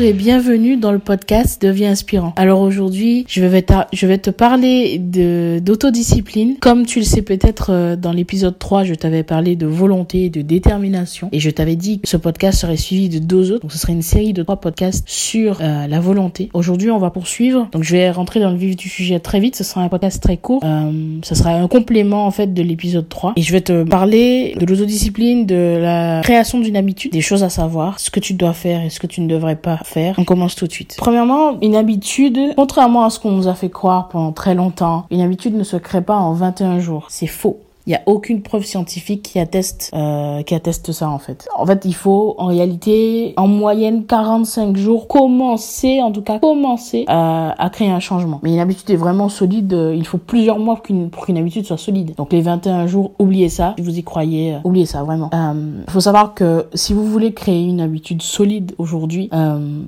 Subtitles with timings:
[0.00, 2.34] et bienvenue dans le podcast Deviens inspirant.
[2.36, 6.56] Alors aujourd'hui, je vais te, parler d'autodiscipline.
[6.60, 10.42] Comme tu le sais peut-être euh, dans l'épisode 3, je t'avais parlé de volonté de
[10.42, 13.62] détermination et je t'avais dit que ce podcast serait suivi de deux autres.
[13.62, 16.50] Donc ce serait une série de trois podcasts sur euh, la volonté.
[16.52, 17.68] Aujourd'hui, on va poursuivre.
[17.72, 19.56] Donc je vais rentrer dans le vif du sujet très vite.
[19.56, 20.62] Ce sera un podcast très court.
[20.62, 20.92] Euh,
[21.22, 24.66] ce sera un complément en fait de l'épisode 3 et je vais te parler de
[24.66, 28.84] l'autodiscipline, de la création d'une habitude, des choses à savoir, ce que tu dois faire
[28.84, 30.14] et ce que tu ne devrais pas faire.
[30.18, 30.96] On commence tout de suite.
[30.98, 35.20] Premièrement, une habitude, contrairement à ce qu'on nous a fait croire pendant très longtemps, une
[35.20, 37.06] habitude ne se crée pas en 21 jours.
[37.08, 37.60] C'est faux.
[37.86, 41.46] Il n'y a aucune preuve scientifique qui atteste, euh, qui atteste ça en fait.
[41.56, 47.04] En fait, il faut en réalité en moyenne 45 jours commencer, en tout cas commencer
[47.08, 48.40] euh, à créer un changement.
[48.42, 49.72] Mais une habitude est vraiment solide.
[49.72, 52.14] Euh, il faut plusieurs mois pour qu'une qu'une habitude soit solide.
[52.16, 53.74] Donc les 21 jours, oubliez ça.
[53.78, 55.30] Si vous y croyez, euh, oubliez ça vraiment.
[55.32, 59.30] Il faut savoir que si vous voulez créer une habitude solide aujourd'hui,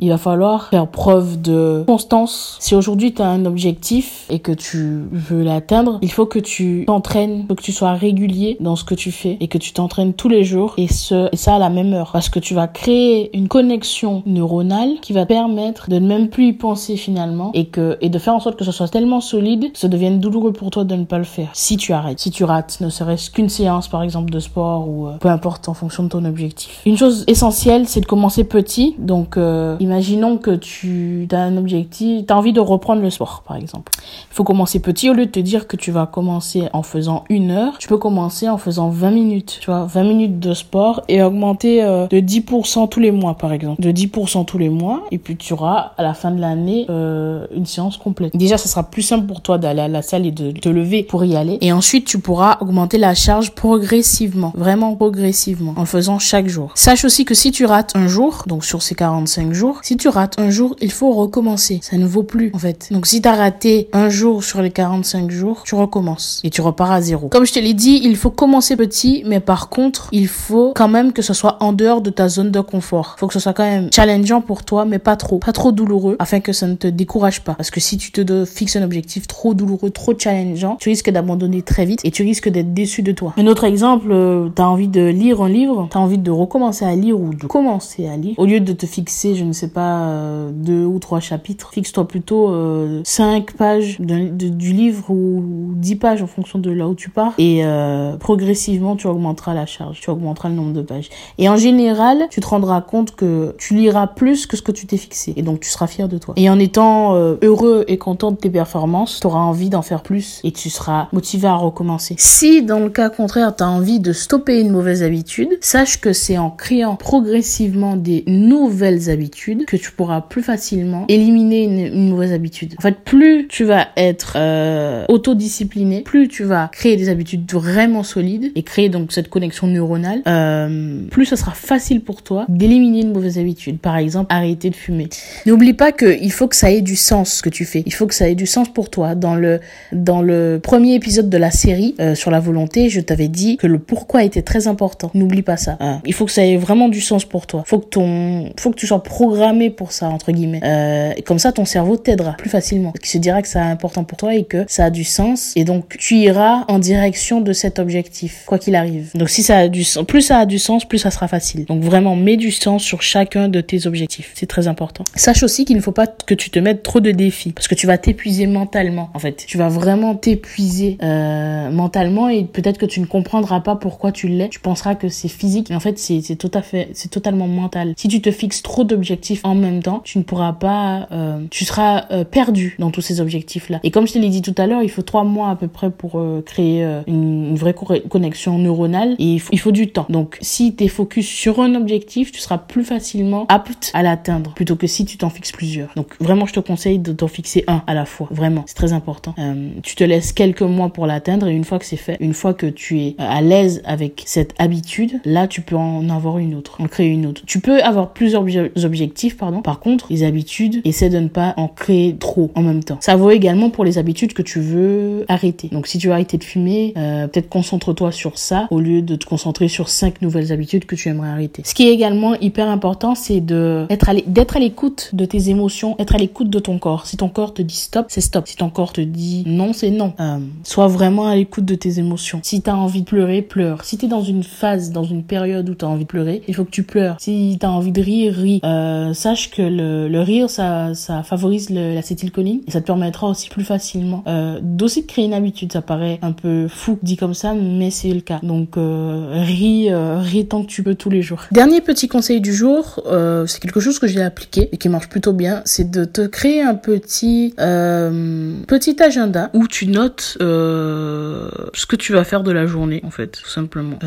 [0.00, 2.56] il va falloir faire preuve de constance.
[2.60, 6.84] Si aujourd'hui tu as un objectif et que tu veux l'atteindre, il faut que tu
[6.86, 10.28] t'entraînes, que tu sois régulier dans ce que tu fais et que tu t'entraînes tous
[10.28, 12.10] les jours et, ce, et ça à la même heure.
[12.12, 16.48] Parce que tu vas créer une connexion neuronale qui va permettre de ne même plus
[16.48, 19.72] y penser finalement et que, et de faire en sorte que ce soit tellement solide
[19.72, 21.48] que ça devienne douloureux pour toi de ne pas le faire.
[21.52, 25.08] Si tu arrêtes, si tu rates, ne serait-ce qu'une séance par exemple de sport ou
[25.08, 26.82] euh, peu importe en fonction de ton objectif.
[26.86, 28.94] Une chose essentielle, c'est de commencer petit.
[28.98, 33.42] Donc, euh, imaginons que tu as un objectif, tu as envie de reprendre le sport
[33.46, 33.92] par exemple.
[34.30, 37.24] Il faut commencer petit au lieu de te dire que tu vas commencer en faisant
[37.28, 41.02] une heure tu peux commencer en faisant 20 minutes, tu vois, 20 minutes de sport
[41.08, 43.80] et augmenter euh, de 10% tous les mois, par exemple.
[43.80, 47.46] De 10% tous les mois, et puis tu auras à la fin de l'année euh,
[47.54, 48.36] une séance complète.
[48.36, 51.02] Déjà, ça sera plus simple pour toi d'aller à la salle et de te lever
[51.02, 51.58] pour y aller.
[51.60, 56.72] Et ensuite, tu pourras augmenter la charge progressivement, vraiment progressivement, en faisant chaque jour.
[56.74, 60.08] Sache aussi que si tu rates un jour, donc sur ces 45 jours, si tu
[60.08, 61.78] rates un jour, il faut recommencer.
[61.82, 62.88] Ça ne vaut plus, en fait.
[62.90, 66.60] Donc si tu as raté un jour sur les 45 jours, tu recommences et tu
[66.60, 67.28] repars à zéro.
[67.28, 70.88] Comme je te l'ai dit, il faut commencer petit, mais par contre, il faut quand
[70.88, 73.16] même que ce soit en dehors de ta zone de confort.
[73.18, 76.16] Faut que ce soit quand même challengeant pour toi, mais pas trop, pas trop douloureux,
[76.18, 77.54] afin que ça ne te décourage pas.
[77.54, 81.62] Parce que si tu te fixes un objectif trop douloureux, trop challengeant, tu risques d'abandonner
[81.62, 83.34] très vite et tu risques d'être déçu de toi.
[83.36, 86.30] Un autre exemple, euh, tu as envie de lire un livre, tu as envie de
[86.30, 88.34] recommencer à lire ou de commencer à lire.
[88.38, 92.06] Au lieu de te fixer, je ne sais pas, euh, deux ou trois chapitres, fixe-toi
[92.06, 97.10] plutôt euh, cinq pages du livre ou dix pages en fonction de là où tu
[97.10, 101.08] pars euh, progressivement tu augmenteras la charge, tu augmenteras le nombre de pages.
[101.38, 104.86] Et en général, tu te rendras compte que tu liras plus que ce que tu
[104.86, 106.34] t'es fixé et donc tu seras fier de toi.
[106.36, 110.02] Et en étant euh, heureux et content de tes performances, tu auras envie d'en faire
[110.02, 112.14] plus et tu seras motivé à recommencer.
[112.18, 116.12] Si dans le cas contraire, tu as envie de stopper une mauvaise habitude, sache que
[116.12, 122.32] c'est en créant progressivement des nouvelles habitudes que tu pourras plus facilement éliminer une, mauvaise
[122.32, 122.74] habitude.
[122.78, 128.02] En fait, plus tu vas être euh, autodiscipliné, plus tu vas créer des habitudes vraiment
[128.02, 133.00] solide et créer donc cette connexion neuronale, euh, plus ça sera facile pour toi d'éliminer
[133.02, 133.78] une mauvaise habitude.
[133.78, 135.08] Par exemple, arrêter de fumer.
[135.46, 137.82] N'oublie pas qu'il faut que ça ait du sens ce que tu fais.
[137.86, 139.14] Il faut que ça ait du sens pour toi.
[139.14, 139.60] Dans le
[139.92, 143.66] dans le premier épisode de la série euh, sur la volonté, je t'avais dit que
[143.66, 145.10] le pourquoi était très important.
[145.14, 145.76] N'oublie pas ça.
[145.80, 147.62] Euh, il faut que ça ait vraiment du sens pour toi.
[147.66, 150.60] Faut que ton faut que tu sois programmé pour ça entre guillemets.
[150.64, 152.92] Euh, et comme ça, ton cerveau t'aidera plus facilement.
[152.92, 155.52] Qui se dira que c'est important pour toi et que ça a du sens.
[155.56, 159.10] Et donc tu iras en direction de cet objectif, quoi qu'il arrive.
[159.14, 161.64] Donc si ça a du sens, plus ça a du sens, plus ça sera facile.
[161.66, 164.32] Donc vraiment, mets du sens sur chacun de tes objectifs.
[164.34, 165.04] C'est très important.
[165.14, 167.74] Sache aussi qu'il ne faut pas que tu te mettes trop de défis, parce que
[167.74, 169.10] tu vas t'épuiser mentalement.
[169.14, 173.76] En fait, tu vas vraiment t'épuiser euh, mentalement et peut-être que tu ne comprendras pas
[173.76, 174.48] pourquoi tu l'es.
[174.48, 177.94] Tu penseras que c'est physique, mais en fait, c'est tout à fait, c'est totalement mental.
[177.96, 181.64] Si tu te fixes trop d'objectifs en même temps, tu ne pourras pas, euh, tu
[181.64, 183.80] seras euh, perdu dans tous ces objectifs-là.
[183.82, 185.68] Et comme je te l'ai dit tout à l'heure, il faut trois mois à peu
[185.68, 187.74] près pour euh, créer euh, une une vraie
[188.08, 190.06] connexion neuronale et il faut, du temps.
[190.08, 194.54] Donc si tu es focus sur un objectif, tu seras plus facilement apte à l'atteindre
[194.54, 195.90] plutôt que si tu t'en fixes plusieurs.
[195.94, 198.28] Donc vraiment, je te conseille de t'en fixer un à la fois.
[198.30, 199.34] Vraiment, c'est très important.
[199.38, 202.34] Euh, tu te laisses quelques mois pour l'atteindre et une fois que c'est fait, une
[202.34, 206.54] fois que tu es à l'aise avec cette habitude, là tu peux en avoir une
[206.54, 207.42] autre, en créer une autre.
[207.46, 208.44] Tu peux avoir plusieurs
[208.84, 209.60] objectifs, pardon.
[209.62, 212.98] Par contre, les habitudes, essaie de ne pas en créer trop en même temps.
[213.00, 215.68] Ça vaut également pour les habitudes que tu veux arrêter.
[215.68, 219.02] Donc si tu veux arrêter de fumer, euh, Euh, peut-être concentre-toi sur ça au lieu
[219.02, 221.62] de te concentrer sur cinq nouvelles habitudes que tu aimerais arrêter.
[221.64, 226.18] Ce qui est également hyper important, c'est d'être à l'écoute de tes émotions, être à
[226.18, 227.06] l'écoute de ton corps.
[227.06, 228.46] Si ton corps te dit stop, c'est stop.
[228.46, 230.12] Si ton corps te dit non, c'est non.
[230.20, 232.40] Euh, sois vraiment à l'écoute de tes émotions.
[232.42, 233.84] Si t'as envie de pleurer, pleure.
[233.84, 236.64] Si t'es dans une phase, dans une période où t'as envie de pleurer, il faut
[236.64, 237.16] que tu pleures.
[237.18, 238.60] Si t'as envie de rire, ris.
[238.64, 243.48] Euh, sache que le, le rire, ça, ça favorise l'acétylcholine et ça te permettra aussi
[243.48, 245.72] plus facilement euh, d'aussi créer une habitude.
[245.72, 248.40] Ça paraît un peu fou dit comme ça, mais c'est le cas.
[248.42, 249.44] Donc euh,
[249.90, 251.44] euh, ris tant que tu peux tous les jours.
[251.52, 255.08] Dernier petit conseil du jour, euh, c'est quelque chose que j'ai appliqué et qui marche
[255.08, 261.50] plutôt bien, c'est de te créer un petit euh, petit agenda où tu notes euh,
[261.74, 263.98] ce que tu vas faire de la journée en fait, tout simplement.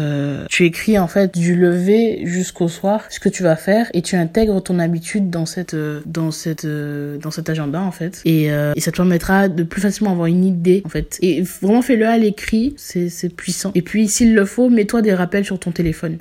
[0.50, 4.16] Tu écris en fait du lever jusqu'au soir ce que tu vas faire et tu
[4.16, 8.92] intègres ton habitude dans cette dans cette dans cet agenda en fait et, et ça
[8.92, 12.74] te permettra de plus facilement avoir une idée en fait et vraiment fais-le à l'écrit,
[12.82, 13.72] c'est puissant.
[13.76, 16.18] Et puis s'il le faut, mets-toi des rappels sur ton téléphone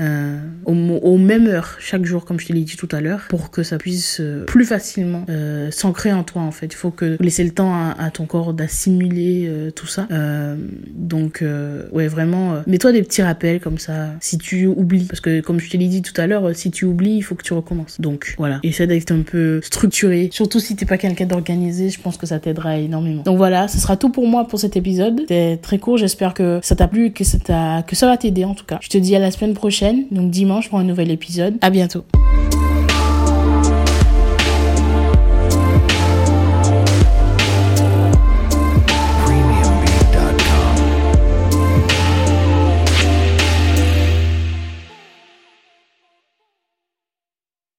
[0.65, 3.51] au, au même heure chaque jour comme je te l'ai dit tout à l'heure pour
[3.51, 6.67] que ça puisse plus facilement euh, s'ancrer en toi en fait.
[6.67, 10.07] Il faut que laisser le temps à, ton corps d'assimiler euh, tout ça.
[10.11, 10.57] Euh,
[10.95, 15.21] donc euh, ouais vraiment, euh, mets-toi des petits rappels comme ça si tu oublies parce
[15.21, 17.43] que comme je te l'ai dit tout à l'heure, si tu oublies, il faut que
[17.43, 18.01] tu recommences.
[18.01, 20.29] Donc voilà, essaie d'être un peu structuré.
[20.33, 23.23] Surtout si t'es pas quelqu'un d'organisé, je pense que ça t'aidera énormément.
[23.23, 25.21] Donc voilà, ce sera tout pour moi pour cet épisode.
[25.21, 25.97] C'était très court.
[25.97, 28.79] J'espère ça t'a plu, que ça t'a, que ça va t'aider en tout cas.
[28.81, 31.57] Je te dis à la semaine prochaine, donc dimanche pour un nouvel épisode.
[31.61, 32.05] À bientôt.